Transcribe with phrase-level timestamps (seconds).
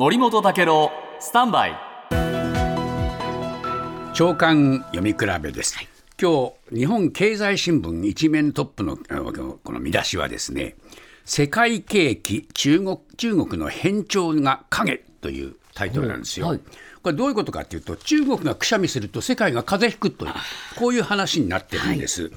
[0.00, 1.76] 森本武郎スタンバイ。
[4.14, 5.76] 長官読み比べです、
[6.18, 10.74] 今日日本経済新聞一面トップのこの見出しはですね
[11.26, 16.60] 世界景気中国中国の変調が影というタイトルなんですよ、はい、
[17.02, 20.32] これどういうことかというと中国がくしゃみすると世界が風邪ひくという
[20.78, 22.32] こういう話になってるんです、はい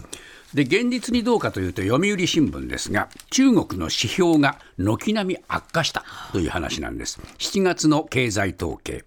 [0.53, 9.03] で現実にどうかというと読売新聞ですが中国の指標が軒並み悪化したという話なんです7月の経済統計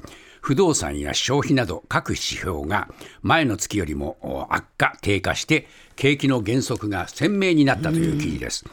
[0.46, 2.86] 不動産や消費など各指標が
[3.20, 8.64] 前の月よりも悪化、低下して景気の減速が鮮明になったという記事です。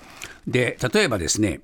[0.46, 1.62] で例えばですね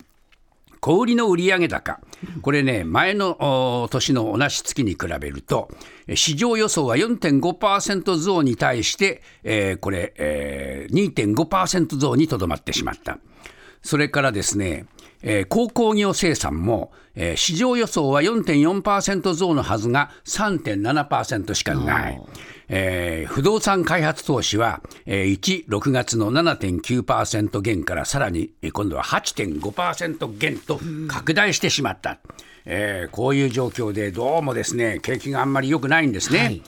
[0.90, 2.00] 小売の売上高、
[2.42, 5.70] これね、前の年の同じ月に比べると、
[6.16, 13.20] 市場予想は4.5%増に対して、えー、これ、えー、2.5%増にとどまってしまった。
[13.82, 14.86] それからですね、
[15.22, 22.22] えー、鉱工業生産も、えー、市場予想は4.4%増のはずが3.7%しかない。
[22.72, 32.20] えー、不動産開発投資は、えー、1、6月の7.9%減からさらに、今度は8.5%減と拡大してしまった。
[32.66, 36.40] えー、こういう状況でどうもですね、景気があんまり良くないんですね。
[36.40, 36.62] はい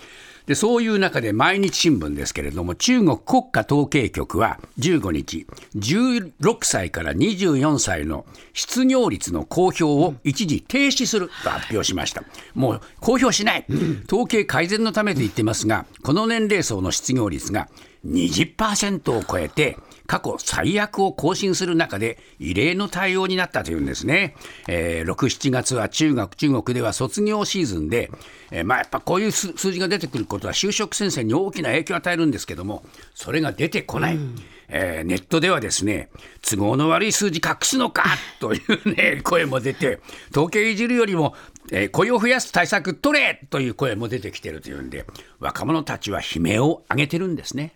[0.46, 12.24] でそういう中で毎日新聞ですけれども、中国国家統計局は15日、16歳から24歳の失業率の公表を一時停止すると発表しました。
[12.54, 13.66] もう公表しない、
[14.08, 17.70] 統計改善のためと言ってますが、この年齢層の失業率が
[18.06, 24.36] 20%を超えて、過去最悪を更新する中で異例の対応になったというんですね。
[24.68, 28.12] えー、6、7月は中学、中国では卒業シーズンで、
[28.52, 32.84] えー、まあやっぱこういう数字が出てくることは就職戦線に大きな影響を与えるんですけども、
[33.16, 34.16] それが出てこない。
[34.16, 34.36] うん
[34.72, 36.10] えー、ネットではですね
[36.42, 38.06] 都合の悪い数字隠すのか
[38.40, 40.00] というね声も出て
[40.32, 41.36] 統計いじるよりも、
[41.72, 45.06] えー、雇用を増やす対策取れという声も出てきてるというんで
[45.40, 47.70] 若者たちは悲鳴を上げてるんですね。